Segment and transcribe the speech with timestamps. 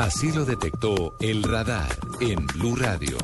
[0.00, 3.18] Así lo detectó el radar en Blue Radio.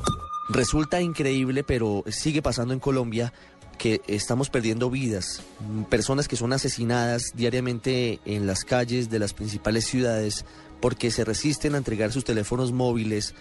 [0.51, 3.33] Resulta increíble, pero sigue pasando en Colombia
[3.79, 5.43] que estamos perdiendo vidas,
[5.89, 10.45] personas que son asesinadas diariamente en las calles de las principales ciudades
[10.83, 13.35] porque se resisten a entregar sus teléfonos móviles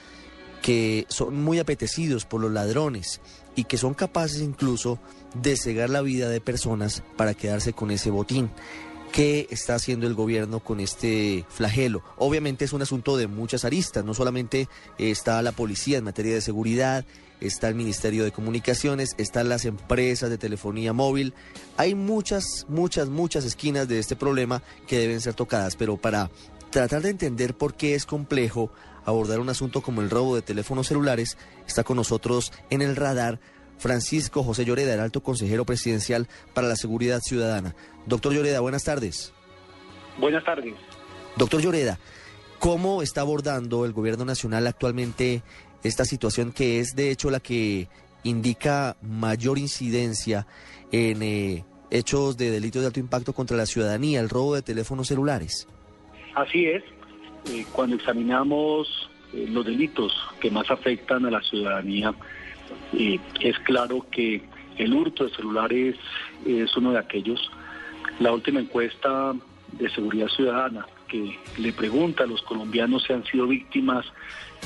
[0.61, 3.19] que son muy apetecidos por los ladrones
[3.53, 4.97] y que son capaces incluso
[5.33, 8.49] de cegar la vida de personas para quedarse con ese botín.
[9.15, 12.03] ¿Qué está haciendo el gobierno con este flagelo?
[12.17, 16.41] Obviamente es un asunto de muchas aristas, no solamente está la policía en materia de
[16.41, 17.05] seguridad,
[17.39, 21.33] está el Ministerio de Comunicaciones, están las empresas de telefonía móvil.
[21.77, 26.29] Hay muchas, muchas, muchas esquinas de este problema que deben ser tocadas, pero para
[26.69, 28.69] tratar de entender por qué es complejo
[29.05, 33.39] abordar un asunto como el robo de teléfonos celulares, está con nosotros en el radar
[33.77, 37.75] Francisco José Lloreda, el alto consejero presidencial para la seguridad ciudadana.
[38.05, 39.33] Doctor Lloreda, buenas tardes.
[40.17, 40.73] Buenas tardes.
[41.35, 41.99] Doctor Lloreda,
[42.59, 45.43] ¿cómo está abordando el gobierno nacional actualmente
[45.83, 47.89] esta situación que es de hecho la que
[48.23, 50.47] indica mayor incidencia
[50.91, 55.07] en eh, hechos de delitos de alto impacto contra la ciudadanía, el robo de teléfonos
[55.07, 55.67] celulares?
[56.33, 56.83] Así es.
[57.51, 62.13] Eh, cuando examinamos eh, los delitos que más afectan a la ciudadanía,
[62.93, 64.41] es claro que
[64.77, 65.95] el hurto de celulares
[66.45, 67.51] es uno de aquellos.
[68.19, 69.33] La última encuesta
[69.73, 74.05] de seguridad ciudadana que le pregunta a los colombianos si han sido víctimas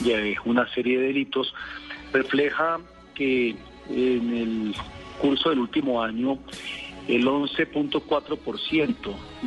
[0.02, 1.54] de una serie de delitos
[2.14, 2.80] refleja
[3.16, 3.56] que
[3.90, 4.76] en el
[5.20, 6.40] curso del último año
[7.08, 8.96] el 11.4%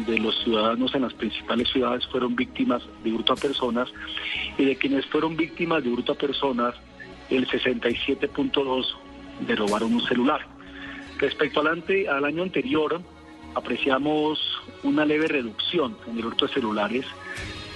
[0.06, 3.88] de los ciudadanos en las principales ciudades fueron víctimas de hurto a personas
[4.58, 6.74] y de quienes fueron víctimas de hurto a personas
[7.36, 8.86] el 67.2
[9.46, 10.46] de robar un celular.
[11.18, 13.00] Respecto al, al año anterior,
[13.54, 14.38] apreciamos
[14.82, 17.06] una leve reducción en el hurto de celulares,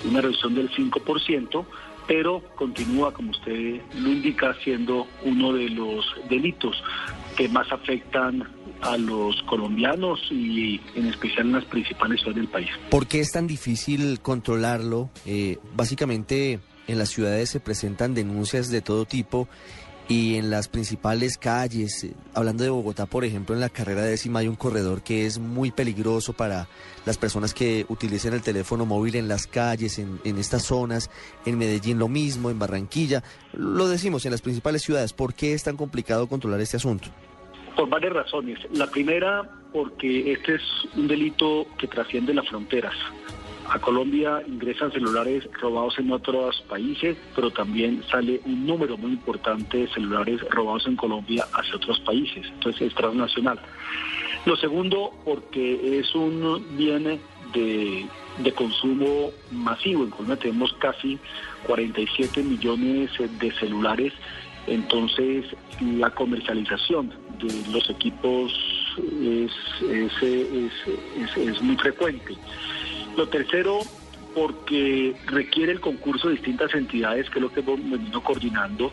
[0.04, 1.64] una reducción del 5%,
[2.06, 6.82] pero continúa, como usted lo indica, siendo uno de los delitos
[7.36, 8.48] que más afectan
[8.82, 12.70] a los colombianos y en especial en las principales ciudades del país.
[12.90, 15.10] ¿Por qué es tan difícil controlarlo?
[15.24, 19.48] Eh, básicamente en las ciudades se presentan denuncias de todo tipo
[20.08, 24.38] y en las principales calles, eh, hablando de Bogotá, por ejemplo, en la carrera décima
[24.38, 26.68] hay un corredor que es muy peligroso para
[27.04, 31.10] las personas que utilicen el teléfono móvil en las calles, en, en estas zonas,
[31.44, 35.64] en Medellín lo mismo, en Barranquilla, lo decimos en las principales ciudades, ¿por qué es
[35.64, 37.08] tan complicado controlar este asunto?
[37.74, 38.58] Por varias razones.
[38.72, 39.42] La primera,
[39.72, 40.62] porque este es
[40.96, 42.94] un delito que trasciende las fronteras.
[43.68, 49.78] A Colombia ingresan celulares robados en otros países, pero también sale un número muy importante
[49.78, 52.46] de celulares robados en Colombia hacia otros países.
[52.54, 53.58] Entonces es transnacional.
[54.44, 57.20] Lo segundo, porque es un bien
[57.52, 58.06] de,
[58.38, 60.04] de consumo masivo.
[60.04, 61.18] En Colombia tenemos casi
[61.66, 64.12] 47 millones de celulares.
[64.68, 65.44] Entonces
[65.80, 68.52] la comercialización de los equipos
[69.20, 69.52] es,
[69.90, 72.36] es, es, es muy frecuente.
[73.16, 73.80] Lo tercero,
[74.34, 78.92] porque requiere el concurso de distintas entidades, que es lo que hemos venido coordinando,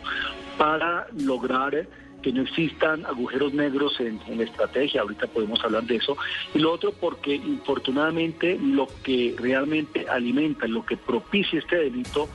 [0.56, 1.86] para lograr
[2.22, 6.16] que no existan agujeros negros en, la estrategia, ahorita podemos hablar de eso,
[6.54, 12.30] y lo otro porque infortunadamente lo que realmente alimenta, lo que propicia este delito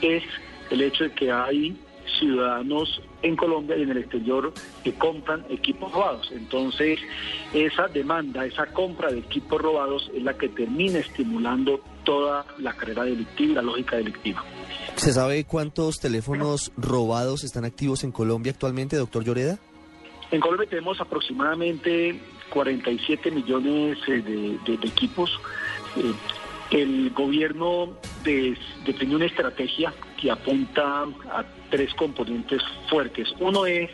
[0.00, 0.22] es
[0.70, 1.76] el hecho de que hay
[2.18, 4.52] ciudadanos en Colombia y en el exterior
[4.84, 6.30] que compran equipos robados.
[6.32, 6.98] Entonces,
[7.52, 13.04] esa demanda, esa compra de equipos robados es la que termina estimulando toda la carrera
[13.04, 14.44] delictiva la lógica delictiva.
[14.96, 19.58] ¿Se sabe cuántos teléfonos robados están activos en Colombia actualmente, doctor Lloreda?
[20.30, 22.18] En Colombia tenemos aproximadamente
[22.50, 24.22] 47 millones eh,
[24.64, 25.30] de, equipos.
[25.96, 26.12] Eh,
[26.70, 27.96] el gobierno
[28.84, 33.32] definió una estrategia que apunta a tres componentes fuertes.
[33.40, 33.90] Uno es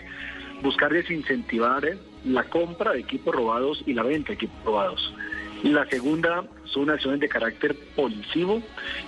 [0.62, 5.12] buscar desincentivar la compra de equipos robados y la venta de equipos robados.
[5.62, 8.60] La segunda son acciones de carácter policivo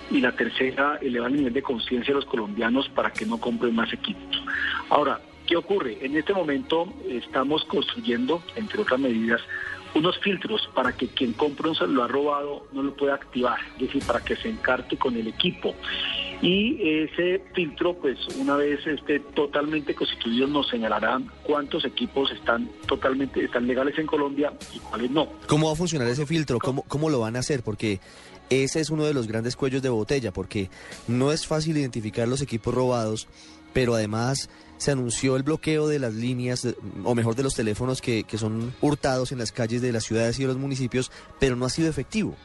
[0.09, 3.75] y la tercera elevar el nivel de conciencia de los colombianos para que no compren
[3.75, 4.41] más equipos.
[4.89, 5.97] Ahora, ¿qué ocurre?
[6.01, 9.41] En este momento estamos construyendo, entre otras medidas,
[9.95, 14.03] unos filtros para que quien compra un celular robado no lo pueda activar, es decir,
[14.05, 15.73] para que se encarte con el equipo.
[16.45, 23.43] Y ese filtro, pues una vez esté totalmente constituido, nos señalará cuántos equipos están totalmente,
[23.43, 25.27] están legales en Colombia y cuáles no.
[25.47, 26.59] ¿Cómo va a funcionar ese filtro?
[26.59, 27.63] ¿Cómo, cómo lo van a hacer?
[27.63, 27.99] Porque
[28.51, 30.69] ese es uno de los grandes cuellos de botella, porque
[31.07, 33.27] no es fácil identificar los equipos robados,
[33.73, 36.67] pero además se anunció el bloqueo de las líneas,
[37.03, 40.37] o mejor de los teléfonos que, que son hurtados en las calles de las ciudades
[40.37, 42.35] y de los municipios, pero no ha sido efectivo.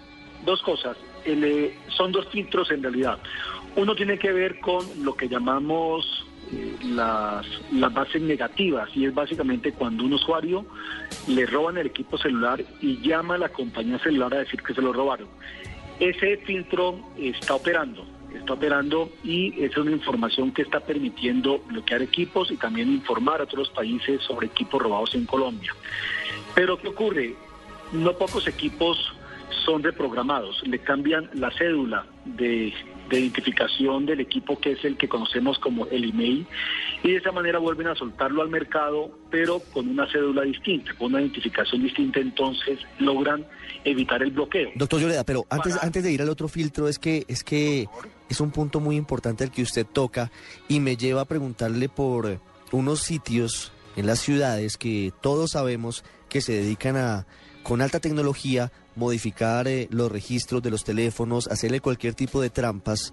[0.45, 0.97] Dos cosas.
[1.25, 3.19] Eh, son dos filtros en realidad.
[3.77, 9.15] Uno tiene que ver con lo que llamamos eh, las, las bases negativas y es
[9.15, 10.67] básicamente cuando un usuario
[11.29, 14.83] le roban el equipo celular y llama a la compañía celular a decir que se
[14.83, 15.29] lo robaron.
[16.01, 22.51] Ese filtro está operando, está operando y es una información que está permitiendo bloquear equipos
[22.51, 25.75] y también informar a otros países sobre equipos robados en Colombia.
[26.55, 27.35] Pero ¿qué ocurre?
[27.93, 29.13] No pocos equipos
[29.65, 32.73] son reprogramados, le cambian la cédula de,
[33.11, 36.47] identificación del equipo que es el que conocemos como el email
[37.03, 41.09] y de esa manera vuelven a soltarlo al mercado pero con una cédula distinta, con
[41.09, 43.45] una identificación distinta, entonces logran
[43.85, 44.71] evitar el bloqueo.
[44.77, 47.89] Doctor Lloreda, pero antes, antes de ir al otro filtro es que es que
[48.29, 50.31] es un punto muy importante el que usted toca
[50.69, 56.41] y me lleva a preguntarle por unos sitios en las ciudades que todos sabemos que
[56.41, 57.27] se dedican a
[57.63, 63.13] con alta tecnología modificar eh, los registros de los teléfonos, hacerle cualquier tipo de trampas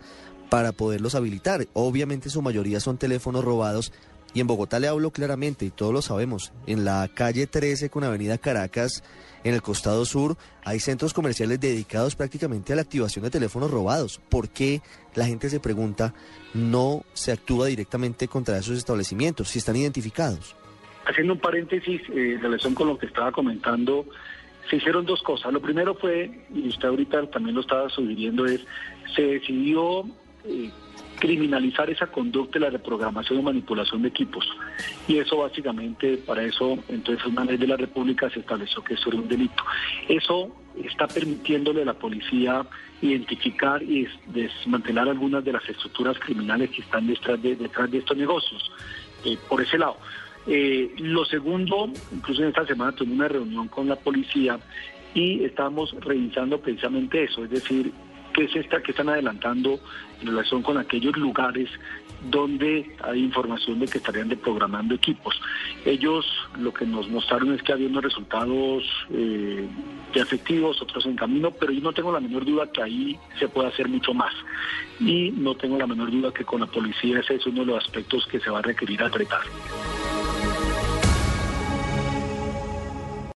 [0.49, 1.67] para poderlos habilitar.
[1.73, 3.91] Obviamente su mayoría son teléfonos robados
[4.33, 6.51] y en Bogotá le hablo claramente y todos lo sabemos.
[6.65, 9.03] En la calle 13 con Avenida Caracas,
[9.44, 14.19] en el costado sur, hay centros comerciales dedicados prácticamente a la activación de teléfonos robados.
[14.29, 14.81] ¿Por qué
[15.15, 16.13] la gente se pregunta
[16.53, 20.55] no se actúa directamente contra esos establecimientos si están identificados?
[21.07, 24.06] Haciendo un paréntesis eh, en relación con lo que estaba comentando
[24.69, 25.54] se hicieron dos cosas.
[25.54, 28.65] Lo primero fue, y usted ahorita también lo estaba sugiriendo, es
[29.15, 30.04] se decidió
[30.44, 30.69] eh,
[31.19, 34.48] criminalizar esa conducta de la reprogramación o manipulación de equipos.
[35.07, 39.09] Y eso básicamente, para eso, entonces una ley de la República se estableció que eso
[39.09, 39.63] era un delito.
[40.07, 42.65] Eso está permitiéndole a la policía
[43.01, 48.71] identificar y desmantelar algunas de las estructuras criminales que están detrás de, estos negocios.
[49.25, 49.98] Eh, por ese lado.
[50.47, 54.59] Eh, lo segundo, incluso en esta semana tuve una reunión con la policía
[55.13, 57.91] y estamos revisando precisamente eso, es decir,
[58.33, 59.79] qué es esta que están adelantando
[60.21, 61.69] en relación con aquellos lugares
[62.29, 65.39] donde hay información de que estarían deprogramando equipos.
[65.85, 66.25] Ellos
[66.59, 69.67] lo que nos mostraron es que había unos resultados eh,
[70.13, 73.69] efectivos, otros en camino, pero yo no tengo la menor duda que ahí se puede
[73.69, 74.33] hacer mucho más.
[74.99, 77.83] Y no tengo la menor duda que con la policía ese es uno de los
[77.83, 79.41] aspectos que se va a requerir a tratar.